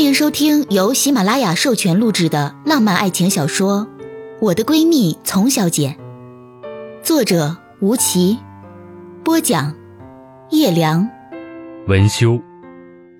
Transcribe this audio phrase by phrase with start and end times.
[0.00, 3.86] 欢迎收听由喜马拉雅授权录制的浪漫爱情小说
[4.40, 5.94] 《我的闺蜜丛小姐》，
[7.04, 8.38] 作者吴奇，
[9.22, 9.76] 播讲
[10.48, 11.06] 叶良，
[11.86, 12.40] 文修，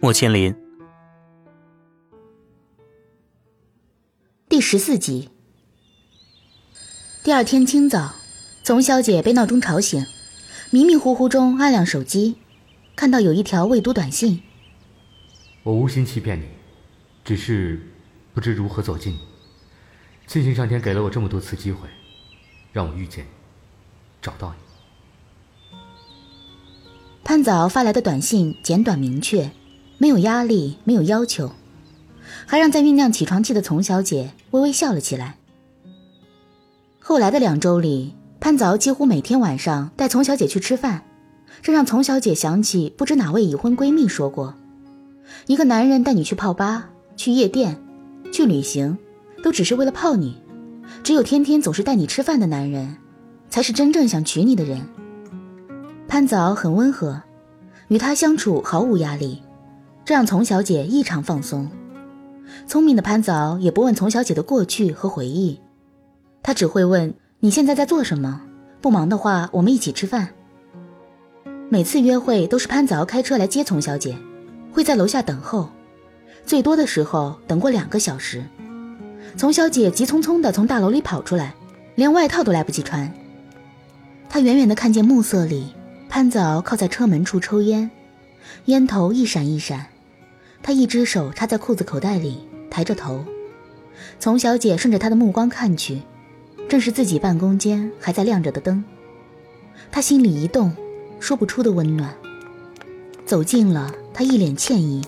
[0.00, 0.56] 莫千林。
[4.48, 5.28] 第十四集。
[7.22, 8.14] 第二天清早，
[8.64, 10.02] 丛小姐被闹钟吵醒，
[10.70, 12.36] 迷迷糊糊中按亮手机，
[12.96, 14.40] 看到有一条未读短信。
[15.62, 16.59] 我无心欺骗你。
[17.24, 17.80] 只是
[18.34, 19.20] 不知如何走近你。
[20.26, 21.88] 庆幸上天给了我这么多次机会，
[22.72, 23.28] 让我遇见你，
[24.22, 25.76] 找到你。
[27.24, 29.50] 潘早发来的短信简短明确，
[29.98, 31.52] 没有压力，没有要求，
[32.46, 35.36] 还让在酝酿起床气的丛小姐微微笑了起来。
[37.00, 41.04] 后来的两周里，潘早几乎每天晚上带丛小姐去吃饭，
[41.60, 44.54] 这让丛小姐想起不知哪位已婚闺蜜说过
[45.46, 47.76] ：“一个男人带你去泡吧。”去夜店，
[48.32, 48.96] 去旅行，
[49.42, 50.40] 都只是为了泡你。
[51.02, 52.96] 只有天天总是带你吃饭的男人，
[53.50, 54.80] 才是真正想娶你的人。
[56.08, 57.20] 潘早很温和，
[57.88, 59.42] 与他相处毫无压力，
[60.02, 61.70] 这让丛小姐异常放松。
[62.66, 65.60] 聪明的潘早也不问丛小姐的过去和回忆，
[66.42, 68.40] 他只会问你现在在做什么。
[68.80, 70.30] 不忙的话，我们一起吃饭。
[71.68, 74.16] 每次约会都是潘早开车来接丛小姐，
[74.72, 75.68] 会在楼下等候。
[76.46, 78.44] 最多的时候等过两个小时，
[79.36, 81.54] 丛小姐急匆匆地从大楼里跑出来，
[81.94, 83.12] 连外套都来不及穿。
[84.28, 85.74] 她远远地看见暮色里，
[86.08, 87.90] 潘子敖靠在车门处抽烟，
[88.66, 89.86] 烟头一闪一闪。
[90.62, 93.24] 他一只手插在裤子口袋里，抬着头。
[94.18, 96.02] 丛小姐顺着他的目光看去，
[96.68, 98.84] 正是自己办公间还在亮着的灯。
[99.90, 100.72] 她心里一动，
[101.18, 102.14] 说不出的温暖。
[103.24, 105.02] 走近了，她一脸歉意。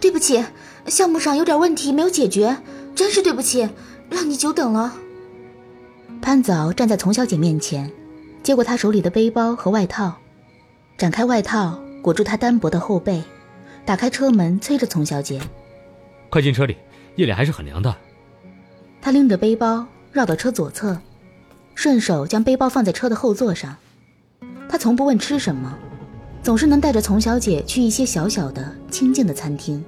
[0.00, 0.44] 对不起，
[0.86, 2.56] 项目上有点问题没有解决，
[2.94, 3.68] 真是对不起，
[4.08, 4.94] 让你久等了。
[6.22, 7.90] 潘早站在丛小姐面前，
[8.42, 10.14] 接过她手里的背包和外套，
[10.96, 13.22] 展开外套裹住她单薄的后背，
[13.84, 15.40] 打开车门催着丛小姐
[16.30, 16.76] ：“快进车里，
[17.16, 17.94] 夜里还是很凉的。”
[19.02, 20.98] 他拎着背包绕到车左侧，
[21.74, 23.76] 顺手将背包放在车的后座上。
[24.68, 25.76] 他从不问吃什么。
[26.42, 29.82] 总是能带着丛小姐去一些小小的、清静的餐厅。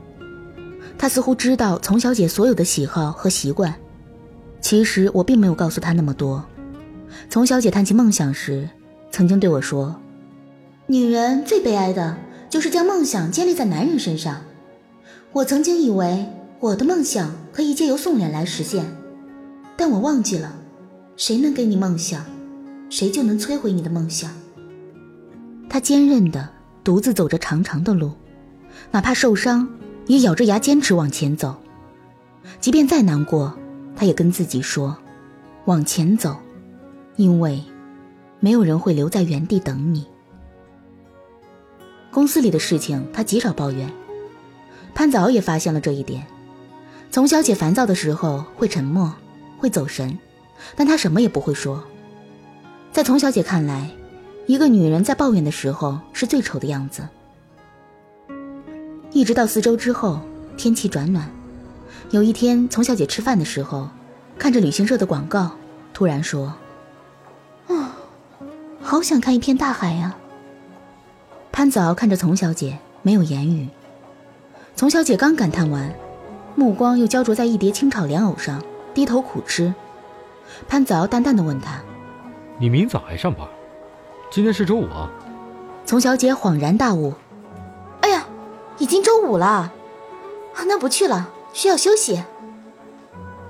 [0.99, 3.75] 他似乎知道丛小姐所有的喜好和习惯。
[4.61, 6.45] 其实我并没有告诉他那么多。
[7.29, 8.69] 丛小姐谈起梦想时，
[9.11, 10.01] 曾经对我说
[10.87, 12.17] ：“女人最悲哀的
[12.49, 14.43] 就是将梦想建立在男人身上。”
[15.33, 16.27] 我曾经以为
[16.61, 18.85] 我的梦想可以借由宋脸来实现，
[19.77, 20.55] 但我忘记了，
[21.17, 22.25] 谁能给你梦想，
[22.89, 24.31] 谁就能摧毁你的梦想。
[25.73, 26.47] 他坚韧地
[26.85, 28.13] 独自走着长长的路，
[28.91, 29.67] 哪怕受伤，
[30.07, 31.57] 也咬着牙坚持往前走。
[32.61, 33.57] 即便再难过，
[33.97, 34.95] 他也跟自己说
[35.65, 36.37] ：“往前走，
[37.17, 37.65] 因为
[38.39, 40.07] 没有人会留在原地等你。”
[42.13, 43.91] 公司里的事情，他极少抱怨。
[44.95, 46.27] 潘早也发现了这一点。
[47.11, 49.11] 丛小姐烦躁的时候会沉默，
[49.57, 50.19] 会走神，
[50.77, 51.83] 但她什么也不会说。
[52.93, 53.91] 在丛小姐看来。
[54.53, 57.09] 一个女人在抱怨的时候是最丑的样子。
[59.11, 60.21] 一直到四周之后，
[60.59, 61.27] 天气转暖。
[62.11, 63.89] 有一天，丛小姐吃饭的时候，
[64.39, 65.53] 看着旅行社的广告，
[65.95, 66.53] 突然说
[67.69, 67.97] ：“啊，
[68.83, 70.15] 好想看一片大海呀。”
[71.51, 73.71] 潘早看着丛小姐，没有言语。
[74.77, 75.91] 丛小姐刚感叹完，
[76.57, 78.63] 目光又焦灼在一碟清炒莲藕上，
[78.93, 79.73] 低头苦吃。
[80.69, 81.81] 潘早淡淡的问她
[82.61, 83.49] ：“你明早还上班？”
[84.33, 85.11] 今天是周五啊！
[85.85, 87.13] 丛小姐恍然大悟
[88.01, 88.27] ：“哎呀，
[88.79, 92.25] 已经周五了，啊那不去了，需要休息。”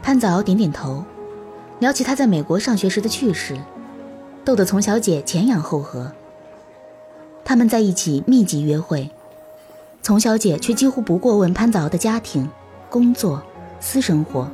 [0.02, 1.04] 潘早点点头，
[1.78, 3.56] 聊起他在美国上学时的趣事，
[4.44, 6.10] 逗得丛小姐前仰后合。
[7.44, 9.08] 他们在一起密集约会，
[10.02, 12.50] 丛小姐却几乎不过问潘早的家庭、
[12.90, 13.40] 工作、
[13.78, 14.50] 私生活。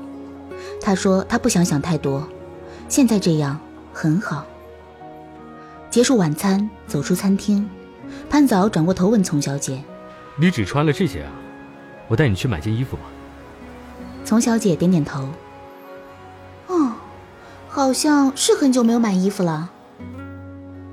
[0.78, 2.28] 她说她不想想太多，
[2.86, 3.58] 现在这样
[3.94, 4.44] 很好。
[5.90, 7.68] 结束晚餐，走出餐厅，
[8.28, 9.82] 潘早转过头问丛小姐
[10.36, 11.32] ：“你只穿了这些啊？
[12.08, 13.04] 我带你去买件衣服吧。”
[14.22, 15.26] 丛小姐点点头
[16.68, 16.92] ：“哦，
[17.68, 19.70] 好像是很久没有买衣服了。”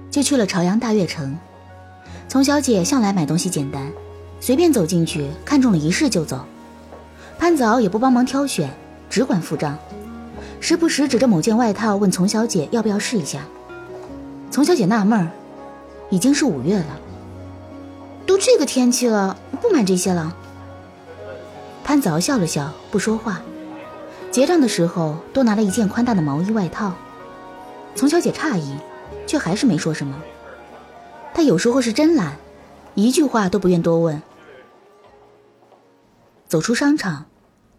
[0.09, 1.37] 就去了朝阳大悦城。
[2.29, 3.91] 丛小姐向来买东西简单，
[4.39, 6.45] 随便走进去，看中了一试就走。
[7.37, 8.73] 潘早也不帮忙挑选，
[9.09, 9.77] 只管付账，
[10.61, 13.41] 时不时指着某件外套问丛小姐要不要试一下。
[14.55, 15.31] 丛小姐纳闷儿，
[16.09, 16.97] 已经是五月了，
[18.25, 20.33] 都这个天气了，不买这些了。
[21.83, 23.41] 潘子敖笑了笑，不说话。
[24.31, 26.93] 结账的时候，多拿了一件宽大的毛衣外套。
[27.95, 28.77] 丛小姐诧异，
[29.27, 30.23] 却还是没说什么。
[31.33, 32.37] 她有时候是真懒，
[32.93, 34.23] 一句话都不愿多问。
[36.47, 37.25] 走出商场，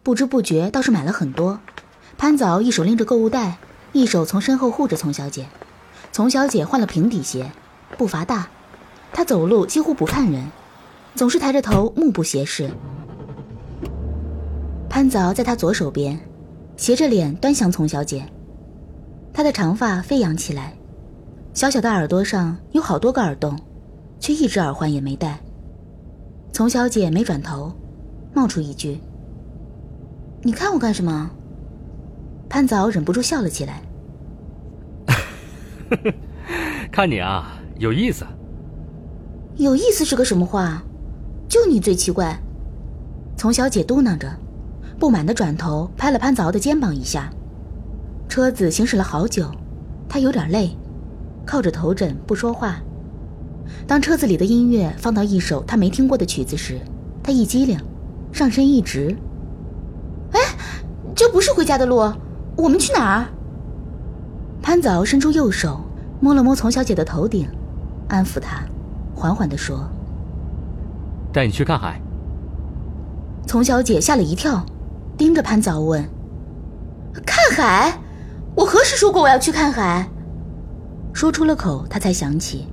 [0.03, 1.59] 不知不觉倒是买了很多。
[2.19, 3.57] 潘子敖一手拎着购物袋，
[3.93, 5.47] 一手从身后护着丛小姐。
[6.17, 7.51] 丛小姐换了平底鞋，
[7.95, 8.47] 步伐大，
[9.13, 10.43] 她走路几乎不看人，
[11.13, 12.71] 总是抬着头，目不斜视。
[14.89, 16.19] 潘子敖在她左手边，
[16.75, 18.25] 斜着脸端详丛小姐。
[19.31, 20.73] 她的长发飞扬起来，
[21.53, 23.55] 小小的耳朵上有好多个耳洞，
[24.19, 25.39] 却一只耳环也没戴。
[26.51, 27.71] 丛小姐没转头，
[28.33, 28.99] 冒出一句
[30.41, 31.29] ：“你看我干什么？”
[32.49, 33.83] 潘子敖忍不住笑了起来。
[36.91, 38.25] 看你啊，有意思。
[39.55, 40.83] 有意思是个什么话？
[41.47, 42.37] 就你最奇怪。
[43.35, 44.29] 丛小姐嘟囔着，
[44.99, 47.29] 不满的转头拍了潘子敖的肩膀一下。
[48.27, 49.49] 车子行驶了好久，
[50.09, 50.75] 他有点累，
[51.45, 52.77] 靠着头枕不说话。
[53.85, 56.79] 当车子里的音乐放到一首他没听过的曲子时，
[57.23, 57.79] 他一激灵，
[58.31, 59.15] 上身一直。
[60.31, 60.39] 哎，
[61.15, 62.11] 这不是回家的路，
[62.57, 63.27] 我们去哪儿？
[64.67, 65.79] 潘子敖伸出右手，
[66.19, 67.47] 摸了摸丛小姐的头顶，
[68.09, 68.65] 安抚她，
[69.15, 69.89] 缓缓地说
[71.31, 72.01] ：“带你去看海。”
[73.47, 74.61] 丛小姐吓了一跳，
[75.15, 76.03] 盯着潘子敖问
[77.25, 77.97] ：“看海？
[78.55, 80.05] 我何时说过我要去看海？”
[81.15, 82.67] 说出了口，她才想起，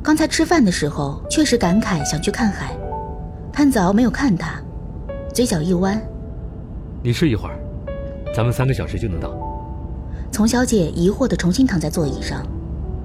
[0.00, 2.72] 刚才吃饭的时候确实感慨想去看海。
[3.52, 4.62] 潘子敖没有看她，
[5.34, 6.00] 嘴角一弯
[7.02, 7.58] ：“你睡一会儿，
[8.32, 9.34] 咱们三个小时就能到。”
[10.32, 12.42] 丛小姐疑惑地重新躺在座椅上，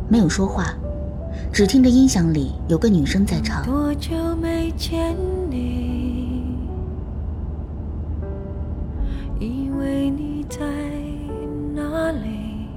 [0.08, 0.74] 没有说话，
[1.52, 3.66] 只听着音响里有个女生在唱。
[3.66, 5.14] 多久没见
[5.50, 6.56] 你？
[9.42, 10.66] 以为你在
[11.76, 12.70] 哪里？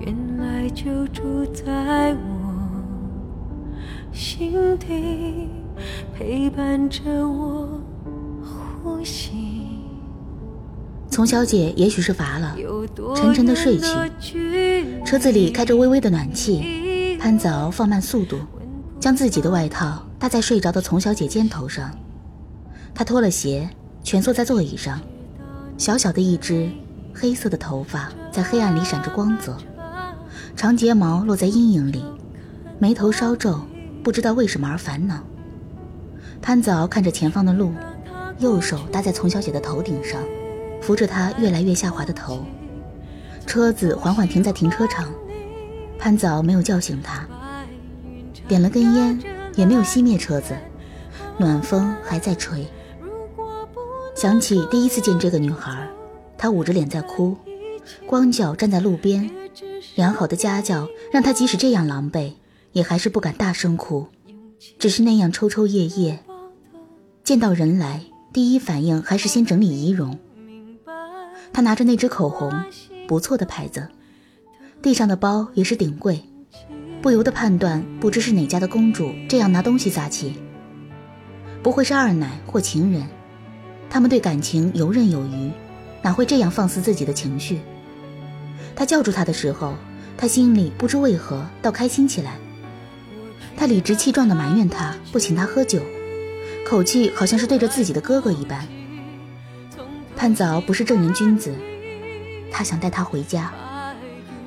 [0.00, 2.56] 原来就住在我
[4.12, 5.50] 心底，
[6.14, 7.68] 陪伴着我
[8.82, 9.45] 呼吸。
[11.16, 12.54] 丛小姐也许是乏了，
[13.14, 15.02] 沉沉的睡去。
[15.02, 18.36] 车子里开着微微的暖气，潘子敖放慢速度，
[19.00, 21.90] 将自己的外套搭在睡着的丛小姐肩头上。
[22.94, 23.66] 他脱了鞋，
[24.04, 25.00] 蜷缩在座椅上，
[25.78, 26.68] 小小的一只
[27.14, 29.56] 黑色的头发在黑暗里闪着光泽，
[30.54, 32.04] 长睫毛落在阴影里，
[32.78, 33.58] 眉头稍皱，
[34.02, 35.24] 不知道为什么而烦恼。
[36.42, 37.72] 潘子敖看着前方的路，
[38.38, 40.20] 右手搭在丛小姐的头顶上。
[40.86, 42.44] 扶着他越来越下滑的头，
[43.44, 45.12] 车子缓缓停在停车场。
[45.98, 47.26] 潘早没有叫醒他，
[48.46, 49.20] 点了根烟，
[49.56, 50.54] 也没有熄灭车子。
[51.38, 52.64] 暖风还在吹。
[54.14, 55.88] 想起第一次见这个女孩，
[56.38, 57.36] 她捂着脸在哭，
[58.06, 59.28] 光脚站在路边。
[59.96, 62.34] 良好的家教让她即使这样狼狈，
[62.70, 64.06] 也还是不敢大声哭，
[64.78, 66.20] 只是那样抽抽噎噎。
[67.24, 70.16] 见到人来，第一反应还是先整理仪容。
[71.52, 72.52] 他拿着那支口红，
[73.08, 73.88] 不错的牌子，
[74.82, 76.22] 地上的包也是顶贵，
[77.00, 80.36] 不由得判断不知是哪家的公主这样拿东西撒气。
[81.62, 83.06] 不会是二奶或情人，
[83.90, 85.50] 他们对感情游刃有余，
[86.02, 87.60] 哪会这样放肆自己的情绪？
[88.74, 89.74] 他叫住他的时候，
[90.16, 92.36] 他心里不知为何倒开心起来。
[93.56, 95.80] 他理直气壮地埋怨他不请他喝酒，
[96.68, 98.68] 口气好像是对着自己的哥哥一般。
[100.16, 101.54] 潘子敖不是正人君子，
[102.50, 103.52] 他想带她回家，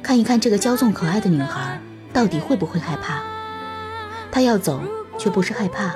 [0.01, 1.79] 看一看这个骄纵可爱的女孩
[2.11, 3.21] 到底会不会害怕。
[4.31, 4.81] 他要走，
[5.17, 5.93] 却不是害怕，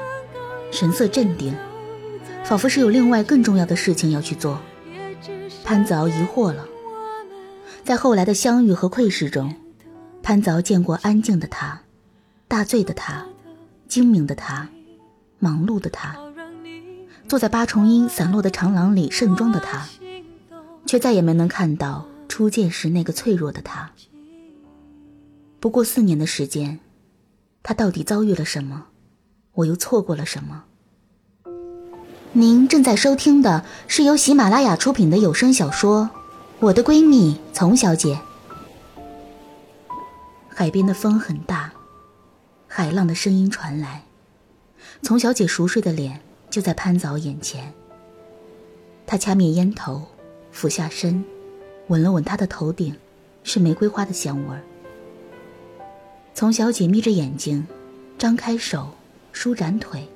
[0.72, 1.56] 神色镇定，
[2.44, 4.60] 仿佛是有另外更重要的事情要去做。
[5.64, 6.66] 潘子敖疑惑了，
[7.84, 9.56] 在后来的相遇和窥视中，
[10.22, 11.82] 潘子敖见过安静的他，
[12.48, 13.26] 大醉的他，
[13.88, 14.70] 精明的他，
[15.40, 16.16] 忙碌的他。
[17.28, 19.88] 坐在八重樱散落的长廊里盛装的他，
[20.86, 23.92] 却再也没能看到初见时那个脆弱的他。
[25.60, 26.80] 不过四年的时间，
[27.64, 28.86] 他到底遭遇了什么？
[29.54, 30.66] 我又错过了什么？
[32.34, 36.10] 您正在收听的是由喜马拉雅出品的有声小说
[36.60, 38.20] 《我的闺蜜丛小姐》。
[40.50, 41.72] 海边的风很大，
[42.68, 44.04] 海浪的声音传来，
[45.02, 46.22] 丛小姐熟睡的脸。
[46.54, 47.74] 就在潘早眼前。
[49.08, 50.04] 他掐灭烟头，
[50.52, 51.26] 俯下身，
[51.88, 52.96] 吻了吻他的头顶，
[53.42, 54.62] 是玫瑰花的香味儿。
[56.36, 57.66] 丛小姐眯着眼睛，
[58.20, 58.92] 张开手，
[59.32, 60.08] 舒展腿，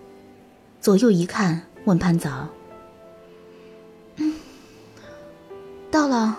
[0.79, 2.49] 左右一看，问潘早
[4.17, 4.35] ：“嗯，
[5.89, 6.37] 到了。”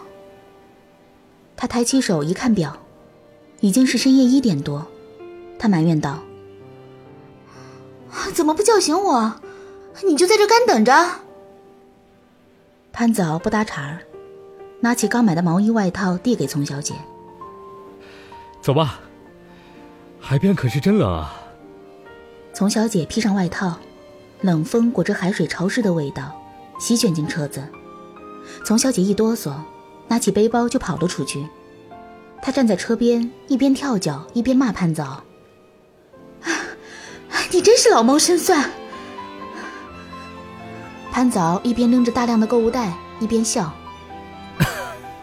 [1.58, 2.78] 他抬起手一看表，
[3.58, 4.86] 已经是深夜一点多。
[5.58, 6.20] 他埋怨道
[8.32, 9.40] ：“怎么不叫醒我？
[10.06, 10.92] 你就在这干等着。”
[12.92, 14.00] 潘早不搭茬儿，
[14.80, 16.94] 拿起刚买的毛衣外套递给丛小姐
[18.60, 19.00] ：“走吧，
[20.20, 21.34] 海边可是真冷啊。”
[22.52, 23.78] 丛小姐披上外套，
[24.40, 26.32] 冷风裹着海水潮湿的味道，
[26.80, 27.62] 席卷进车子。
[28.64, 29.52] 丛小姐一哆嗦。
[30.10, 31.46] 拿起背包就跑了出去。
[32.40, 35.22] 她站在车边，一边跳脚一边骂潘早
[37.52, 38.70] ：“你真是老谋深算。”
[41.18, 43.72] 潘早一边拎着大量的购物袋，一边笑：“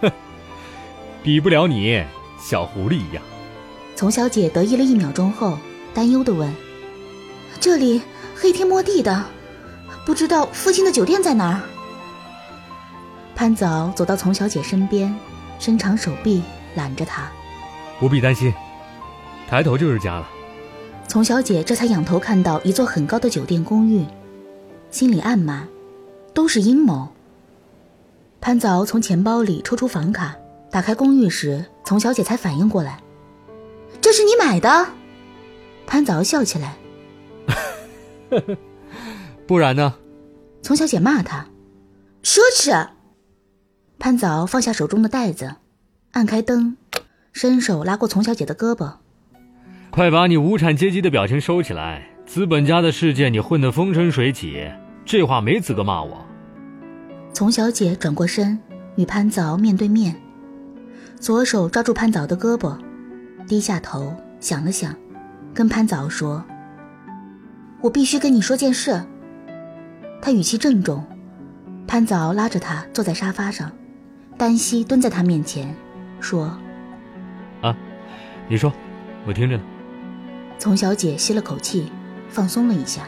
[1.24, 2.04] 比不了你，
[2.38, 3.24] 小狐狸一样。”
[3.96, 5.58] 丛小姐得意了一秒钟后，
[5.94, 6.54] 担忧地问
[7.62, 8.02] ：“这里
[8.36, 9.24] 黑天摸地的，
[10.06, 11.62] 不知道附近的酒店在哪儿？”
[13.34, 15.18] 潘早走到丛小姐身边，
[15.60, 16.44] 伸长手臂
[16.76, 17.32] 揽着她。
[18.02, 18.54] 不必担心，
[19.50, 20.28] 抬头就是家了。
[21.08, 24.06] 丛小姐这才仰头看到一座很高的酒店公寓，
[24.92, 25.66] 心里暗骂：
[26.36, 27.08] 都是阴谋。
[28.40, 30.36] 潘早从钱包里抽出房卡，
[30.70, 33.00] 打开公寓时，丛小姐才反应过来
[34.00, 34.90] ：“这是你买的？”
[35.88, 36.76] 潘早笑起来
[39.48, 39.96] ：“不然呢？”
[40.62, 41.48] 丛小姐骂他
[42.22, 42.90] ：“奢侈。”
[43.98, 45.56] 潘早放下手中的袋子，
[46.12, 46.76] 按开灯，
[47.32, 48.96] 伸手拉过丛小姐的胳膊
[49.90, 52.10] ：“快把你无产阶级的表情收起来！
[52.26, 54.70] 资本家的世界你混得风生水起，
[55.06, 56.25] 这话没资格骂我。”
[57.36, 58.58] 丛小姐转过身，
[58.96, 60.16] 与潘早面对面，
[61.20, 62.78] 左手抓住潘早的胳膊，
[63.46, 64.96] 低下头想了想，
[65.54, 66.42] 跟潘早说
[67.84, 69.04] ：“我必须跟你说件事。”
[70.24, 71.04] 他语气郑重。
[71.86, 73.70] 潘早拉着他坐在沙发上。
[74.38, 75.76] 单膝蹲在他面前，
[76.22, 76.58] 说
[77.62, 77.76] ：“啊，
[78.48, 78.72] 你说，
[79.28, 79.64] 我听着呢。”
[80.58, 81.92] 丛小姐吸了口气，
[82.30, 83.02] 放松了一下，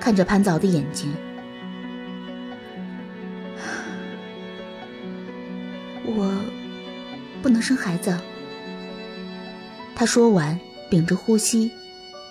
[0.00, 1.14] 看着潘早的眼睛
[6.14, 6.32] ：“我
[7.42, 8.16] 不能生孩子。”
[9.94, 10.58] 他说完，
[10.90, 11.70] 屏着呼吸，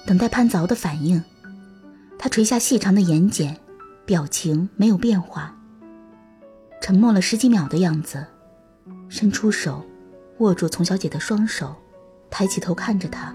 [0.06, 1.24] 等待潘凿的反应。
[2.20, 3.56] 他垂下细长的眼睑，
[4.06, 5.56] 表情没有变化。
[6.82, 8.25] 沉默了十几秒的样子，
[9.08, 9.86] 伸出手，
[10.40, 11.75] 握住丛小姐的双手，
[12.30, 13.34] 抬起头看着她。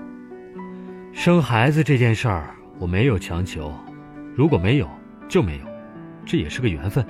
[1.14, 3.73] 生孩子这件事儿，我没有强求，
[4.37, 4.88] 如果没有
[5.28, 5.64] 就没有，
[6.26, 7.05] 这也是个缘分。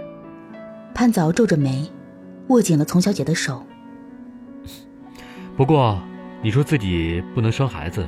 [0.94, 1.90] 潘凿皱着眉，
[2.48, 3.64] 握紧了丛小姐的手。
[5.56, 6.00] 不过，
[6.42, 8.06] 你说自己不能生孩子，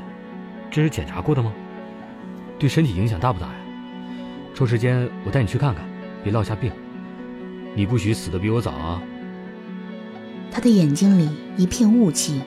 [0.71, 1.53] 这是检查过的吗？
[2.59, 3.55] 对身体影响大不大呀？
[4.55, 5.85] 抽时间我带你去看看，
[6.23, 6.71] 别落下病。
[7.75, 9.03] 你不许死的比我早啊！
[10.51, 12.43] 他的眼睛里一片雾气，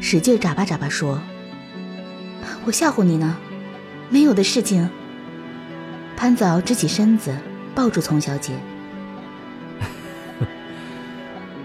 [0.00, 1.20] 使劲眨巴眨巴说
[2.64, 3.36] ：“我吓唬你呢，
[4.10, 4.88] 没有的事情。”
[6.16, 7.34] 潘早直起身子，
[7.74, 8.52] 抱住丛小姐：“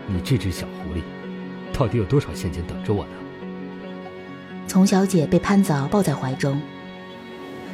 [0.08, 1.02] 你这只小狐狸，
[1.78, 3.12] 到底有多少陷阱等着我呢？”
[4.68, 6.62] 丛小姐被潘早抱在怀中，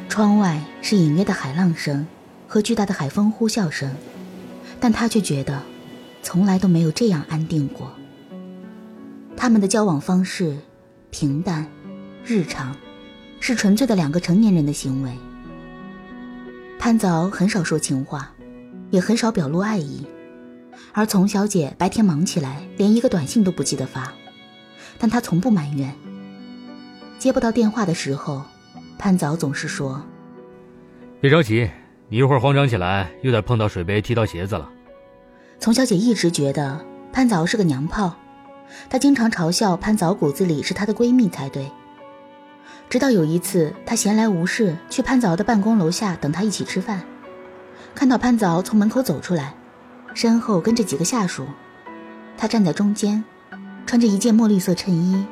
[0.08, 2.06] 窗外是隐约的海浪声
[2.46, 3.90] 和巨大的海风呼啸声。
[4.78, 5.62] 但她却觉得，
[6.22, 7.90] 从来都没有这样安定过。
[9.36, 10.56] 他们的交往方式
[11.10, 11.66] 平淡、
[12.24, 12.76] 日常，
[13.40, 15.10] 是纯粹的两个成年人的行为。
[16.78, 18.32] 潘早很少说情话，
[18.90, 20.04] 也很少表露爱意，
[20.92, 24.12] 而丛小姐白天忙起来，连一个短信都不记得发，
[24.98, 25.92] 但她从不埋怨。
[27.18, 28.42] 接不到电话的时候，
[28.98, 30.04] 潘早总是说
[31.20, 31.70] ：“别着急。”
[32.08, 34.68] 你一会儿慌张起来，又得碰到水杯，踢到鞋子了。
[35.58, 36.78] 丛小姐一直觉得
[37.10, 38.14] 潘早是个娘炮，
[38.90, 41.70] 她经常嘲笑潘早骨子里是她的闺蜜才对。
[42.90, 47.02] 直到有一次，她闲来无事去潘早的办公楼下等他一起吃饭，
[47.94, 49.54] 看到潘早从门口走出来，
[50.14, 51.46] 身后跟着几个下属，
[52.36, 53.24] 他站在中间，
[53.86, 55.26] 穿着一件墨绿色衬衣，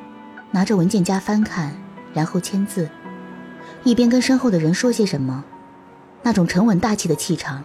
[0.51, 1.75] 拿着文件夹翻看，
[2.15, 2.89] 然后签字，
[3.85, 5.45] 一边跟身后的人说些什么。
[6.23, 7.65] 那种沉稳大气的气场，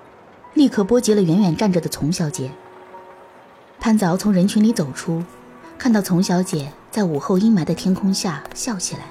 [0.53, 2.51] 立刻波及了远远站着的丛小姐。
[3.79, 5.23] 潘早从人群里走出，
[5.77, 9.03] 看到丛小姐在午后阴霾的天空下笑起来。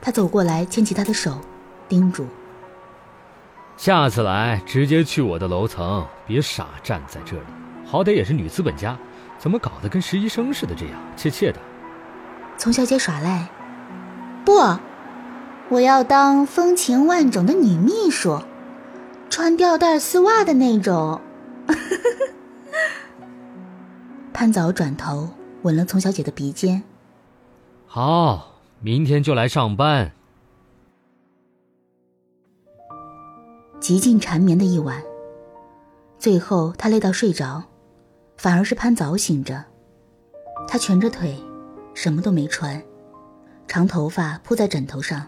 [0.00, 1.38] 他走过来牵起她的手，
[1.88, 2.26] 叮嘱
[3.76, 7.42] ：“下次来直接去我的楼层，别傻站在这里。
[7.84, 8.96] 好歹也是女资本家，
[9.38, 11.60] 怎么搞得跟实习生似的这样怯怯的？”
[12.56, 13.48] 丛小姐耍赖
[14.44, 14.52] ：“不。”
[15.70, 18.42] 我要当风情万种的女秘书，
[19.30, 21.20] 穿吊带丝袜的那种。
[24.32, 25.30] 潘早转头
[25.62, 26.82] 吻了丛小姐的鼻尖。
[27.86, 30.12] 好，明天就来上班。
[33.84, 35.02] 极尽缠绵的一晚，
[36.18, 37.62] 最后他累到睡着，
[38.34, 39.62] 反而是潘早醒着。
[40.66, 41.38] 他蜷着腿，
[41.92, 42.82] 什么都没穿，
[43.68, 45.26] 长头发铺在枕头上，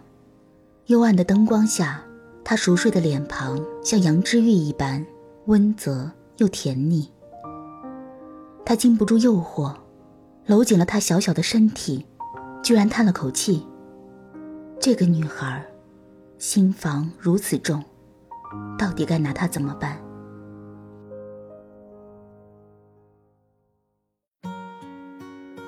[0.86, 2.02] 幽暗的灯光下，
[2.42, 5.04] 他熟睡的脸庞像羊脂玉一般
[5.44, 7.12] 温泽又甜腻。
[8.64, 9.74] 他经不住诱惑，
[10.46, 12.06] 搂紧了她小小的身体，
[12.62, 13.66] 居然叹了口气。
[14.80, 15.62] 这个女孩，
[16.38, 17.84] 心房如此重，
[18.78, 19.98] 到底该拿她怎么办？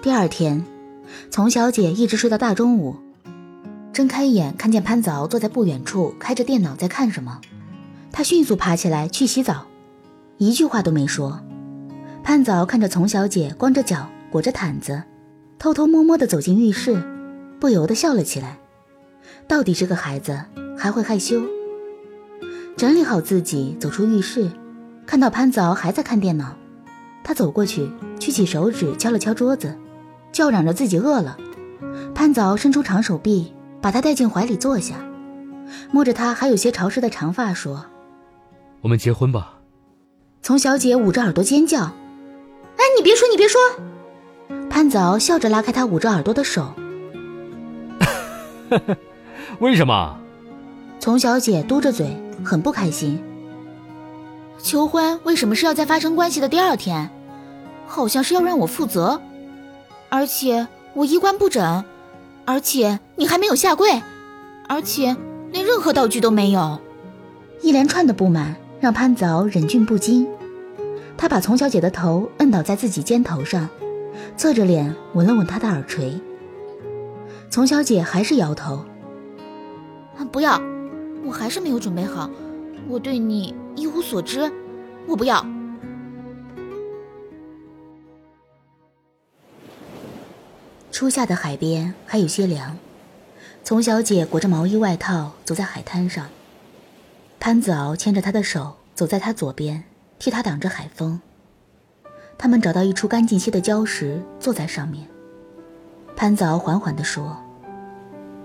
[0.00, 0.64] 第二天，
[1.30, 2.97] 丛小姐一直睡到大中午，
[3.92, 7.40] 睁开眼看见潘早坐在不远处开着电脑在看什么，
[8.12, 9.66] 她迅速爬起来去洗澡，
[10.38, 11.40] 一句话都没说。
[12.23, 15.02] 潘早看着丛小姐光着脚裹着毯子，
[15.59, 17.02] 偷偷摸摸的走进浴室，
[17.59, 18.59] 不由得笑了起来。
[19.47, 20.40] 到底这个孩子
[20.76, 21.42] 还会害羞。
[22.78, 24.49] 整理好自己，走出浴室，
[25.04, 26.54] 看到潘早还在看电脑，
[27.25, 29.76] 他走过去，举起手指敲了敲桌子，
[30.30, 31.37] 叫嚷着自己饿了。
[32.14, 34.94] 潘早伸出长手臂，把他带进怀里坐下，
[35.90, 37.85] 摸着他还有些潮湿的长发说
[38.82, 39.54] ：“我们结婚吧。”
[40.40, 41.80] 丛小姐捂着耳朵尖叫。
[41.80, 43.61] 哎，你别说，你别说！
[44.70, 46.73] 潘早笑着拉开他捂着耳朵的手。
[49.58, 50.16] 为什么？
[51.00, 53.23] 丛小姐嘟着嘴，很不开心。
[54.61, 57.11] 求婚为什么是要在发生关系的第二天？
[57.87, 59.21] 好像是要让我负责，
[60.09, 61.85] 而且我衣冠不整，
[62.45, 64.02] 而且你还没有下跪，
[64.68, 65.16] 而且
[65.52, 66.78] 连任何道具都没有。
[67.62, 70.28] 一连串的不满让潘早忍俊不禁。
[71.16, 73.69] 他把丛小姐的头摁倒在自己肩头上，
[74.36, 76.21] 侧着脸吻了吻她的耳垂。
[77.50, 78.84] 丛小姐还是摇头
[80.30, 80.60] ：“不要，
[81.25, 82.31] 我还是没有准备好，
[82.89, 84.50] 我对你一无所知，
[85.07, 85.45] 我不要。”
[90.91, 92.76] 初夏的海边还有些凉，
[93.63, 96.28] 丛小姐裹着毛衣外套走在海滩上，
[97.39, 99.85] 潘子敖牵着她的手走在她左边。
[100.21, 101.21] 替她挡着海风。
[102.37, 105.07] 他们找到一处干净些的礁石，坐在上面。
[106.17, 107.37] 潘子敖缓缓地说：“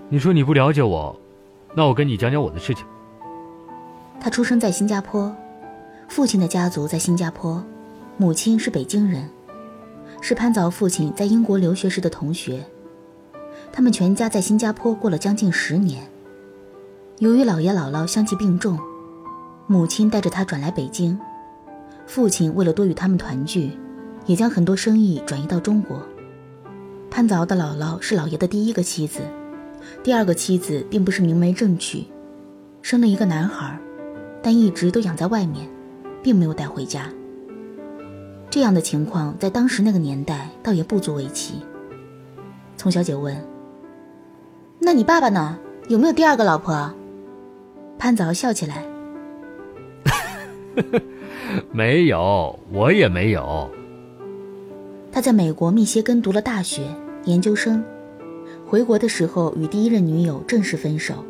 [0.08, 1.20] 你说你不了解我，
[1.74, 2.84] 那我跟你讲讲我的事情。”
[4.20, 5.34] 他出生在新加坡，
[6.08, 7.62] 父亲的家族在新加坡，
[8.16, 9.28] 母亲是北京人，
[10.20, 12.64] 是潘早父亲在英国留学时的同学。
[13.72, 16.08] 他们全家在新加坡过了将近十年。
[17.18, 18.78] 由于姥爷姥姥相继病重，
[19.66, 21.18] 母亲带着他转来北京。
[22.06, 23.72] 父亲为了多与他们团聚，
[24.26, 26.00] 也将很多生意转移到中国。
[27.10, 29.20] 潘子敖的姥姥是老爷的第一个妻子，
[30.02, 32.04] 第二个妻子并不是明媒正娶，
[32.82, 33.78] 生了一个男孩，
[34.42, 35.68] 但一直都养在外面，
[36.22, 37.08] 并没有带回家。
[38.50, 41.54] 这样的情况在当时那个年代倒也不足为奇。
[42.76, 43.36] 丛小姐问
[44.78, 45.58] ：“那你爸爸呢？
[45.88, 46.92] 有没有第二个老婆？”
[47.98, 48.84] 潘子敖笑起来。
[51.72, 53.70] 没有，我也没有。
[55.12, 56.82] 他在美国密歇根读了大学
[57.24, 57.82] 研究生，
[58.66, 61.24] 回国的时候与第一任女友正式分手。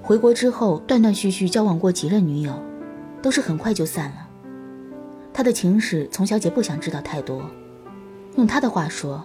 [0.00, 2.52] 回国之后断断续续交往过几任女友，
[3.20, 4.28] 都是很快就散了。
[5.32, 7.48] 他的情史，丛小姐不想知道太多。
[8.36, 9.24] 用他的话说，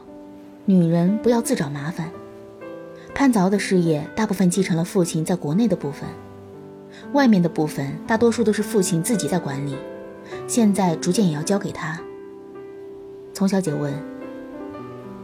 [0.66, 2.12] 女人不要自找麻烦。
[3.16, 6.08] 潘子敖的事业大部分继承了父亲在国内的部分，
[7.14, 9.76] 外面的部分大多数都是父亲自己在管理。
[10.46, 12.00] 现在逐渐也要交给他。
[13.34, 13.94] 丛小姐问：“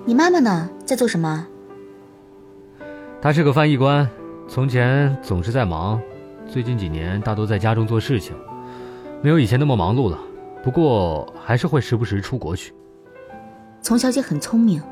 [0.06, 0.70] 你妈妈呢？
[0.86, 1.48] 在做什么？”
[3.24, 4.06] 她是个翻译官，
[4.50, 5.98] 从前总是在忙，
[6.46, 8.36] 最近几年大多在家中做事情，
[9.22, 10.20] 没有以前那么忙碌了。
[10.62, 12.74] 不过还是会时不时出国去。
[13.82, 14.84] 丛小姐很聪明，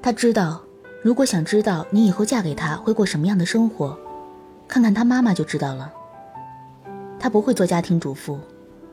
[0.00, 0.62] 她知道，
[1.02, 3.98] 如果想知道你以后嫁给他会过什么样的生活，
[4.68, 5.92] 看看她妈妈就知道了。
[7.18, 8.38] 她不会做家庭主妇。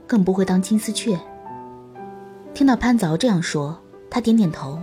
[0.08, 1.18] 更不会当金丝雀。
[2.54, 4.78] 听到潘子敖这样说，他点点头。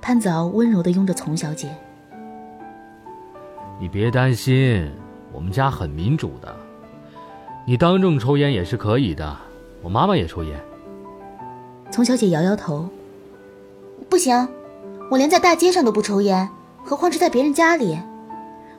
[0.00, 1.68] 潘子敖温柔地拥着丛小姐
[3.78, 4.90] ：“你别担心，
[5.32, 6.54] 我们家很民主的。
[7.66, 9.36] 你当众抽烟也是可以的，
[9.82, 10.58] 我妈妈也抽烟。”
[11.90, 12.88] 丛小姐摇摇头
[14.08, 14.48] ：“不行，
[15.10, 16.48] 我连在大街上都不抽烟，
[16.84, 17.98] 何况是在别人家里。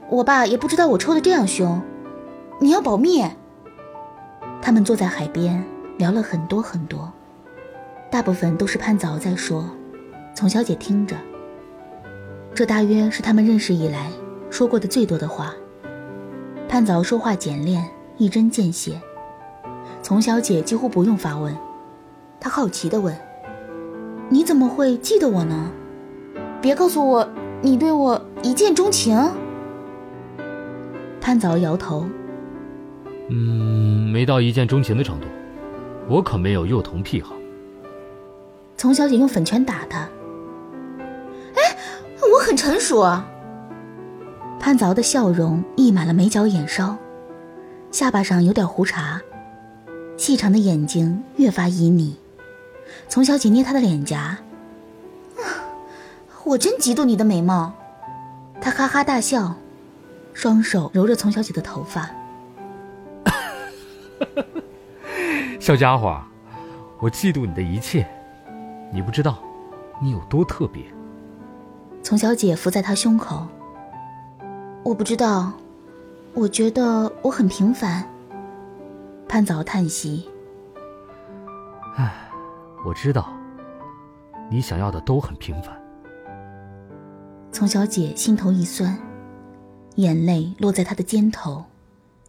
[0.10, 1.82] 我爸也不知道我抽的这样凶，
[2.60, 3.24] 你要保密。”
[4.62, 5.64] 他们坐在海边
[5.98, 7.12] 聊了很多很多，
[8.10, 9.64] 大部分都是潘早在说，
[10.34, 11.16] 丛小姐听着。
[12.56, 14.10] 这大约是他们认识以来
[14.58, 15.54] 说过的最多的话。
[16.68, 19.00] 潘早说话简练，一针见血。
[20.02, 21.56] 丛小姐几乎不用发问，
[22.40, 23.16] 她好奇地问
[24.30, 25.72] ：“你怎么会记得我呢？
[26.60, 27.30] 别告诉我
[27.62, 29.16] 你对我一见钟情。”
[31.22, 32.08] 潘早摇头
[33.30, 35.28] ：“嗯，没到一见钟情的程度，
[36.10, 37.36] 我可没有幼童癖好。”
[38.76, 40.10] 丛小姐用粉拳打他
[41.54, 41.78] ：“哎，
[42.34, 43.06] 我很成熟。”
[44.60, 46.98] 潘凿的笑容溢满了眉角眼梢，
[47.92, 49.22] 下巴上有点胡茬，
[50.18, 52.16] 细长的眼睛越发旖旎。
[53.08, 54.38] 丛小姐捏他的脸颊
[56.44, 57.74] ：“我真嫉妒你的美貌。”
[58.60, 59.56] 他哈哈大笑，
[60.34, 62.10] 双手揉着丛小姐的头发：
[65.62, 66.20] “小家伙，
[67.00, 68.06] 我嫉妒你的一切，
[68.92, 69.38] 你不知道，
[70.02, 70.84] 你有多特别。”
[72.04, 73.48] 丛小姐伏在他胸口。
[74.88, 75.52] 我不知道，
[76.34, 78.08] 我觉得我很平凡。
[79.28, 80.26] 潘早叹息。
[81.98, 82.10] 唉，
[82.86, 83.28] 我知道，
[84.50, 85.78] 你想要的都很平凡。
[87.52, 88.98] 丛小姐心头一酸，
[89.96, 91.66] 眼泪落在她的肩头，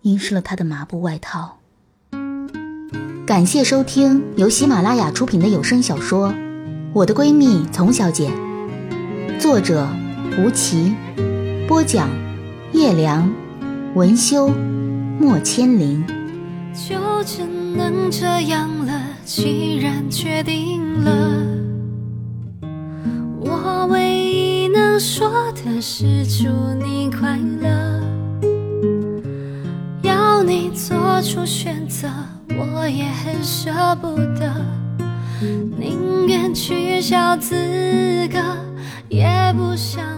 [0.02, 1.58] 淋湿了她的麻布外套。
[3.24, 6.32] 感谢收听由喜马拉雅出品的有声小说
[6.92, 8.28] 《我的闺蜜丛小姐》，
[9.40, 9.86] 作者
[10.40, 10.96] 吴奇，
[11.68, 12.08] 播讲。
[12.72, 13.30] 叶良，
[13.94, 14.48] 文修，
[15.18, 16.04] 莫千灵。
[16.74, 18.92] 就只能这样了，
[19.24, 21.10] 既然决定了，
[23.40, 26.48] 我唯一能说的是祝
[26.82, 28.00] 你快乐。
[30.02, 32.08] 要你做出选择，
[32.50, 34.54] 我也很舍不得，
[35.76, 37.56] 宁愿取消资
[38.30, 38.38] 格，
[39.08, 39.26] 也
[39.56, 40.17] 不想。